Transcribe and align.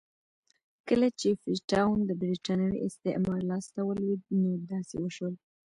کله 0.87 1.07
چې 1.19 1.27
فري 1.41 1.57
ټاون 1.71 1.97
د 2.05 2.11
برېټانوي 2.21 2.79
استعمار 2.87 3.39
لاس 3.49 3.65
ته 3.73 3.81
ولوېد 3.87 4.21
نو 4.41 4.49
داسې 4.71 4.95
وشول. 4.99 5.33